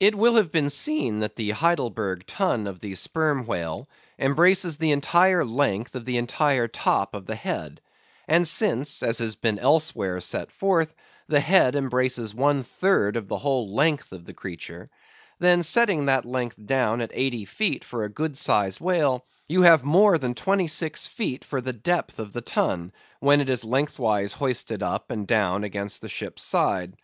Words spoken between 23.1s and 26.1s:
when it is lengthwise hoisted up and down against a